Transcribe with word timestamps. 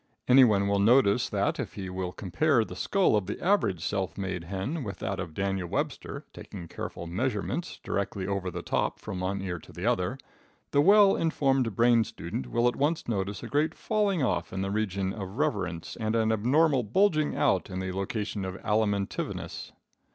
Any 0.27 0.43
one 0.43 0.67
will 0.67 0.79
notice 0.79 1.29
that 1.29 1.59
if 1.59 1.73
he 1.73 1.87
will 1.87 2.11
compare 2.11 2.65
the 2.65 2.75
skull 2.75 3.15
of 3.15 3.27
the 3.27 3.39
average 3.39 3.85
self 3.85 4.17
made 4.17 4.45
hen 4.45 4.83
with 4.83 4.97
that 4.97 5.19
of 5.19 5.35
Daniel 5.35 5.67
Webster, 5.69 6.25
taking 6.33 6.67
careful 6.67 7.05
measurements 7.05 7.79
directly 7.83 8.25
over 8.25 8.49
the 8.49 8.63
top 8.63 8.97
from 8.99 9.19
one 9.19 9.43
ear 9.43 9.59
to 9.59 9.71
the 9.71 9.85
other, 9.85 10.17
the 10.71 10.81
well 10.81 11.15
informed 11.15 11.75
brain 11.75 12.03
student 12.03 12.47
will 12.47 12.67
at 12.67 12.77
once 12.77 13.07
notice 13.07 13.43
a 13.43 13.47
great 13.47 13.75
falling 13.75 14.23
off 14.23 14.51
in 14.51 14.63
the 14.63 14.71
region 14.71 15.13
of 15.13 15.37
reverence 15.37 15.95
and 15.99 16.15
an 16.15 16.31
abnormal 16.31 16.81
bulging 16.81 17.35
out 17.35 17.69
in 17.69 17.79
the 17.79 17.91
location 17.91 18.43
of 18.43 18.57
alimentiveness. 18.65 19.71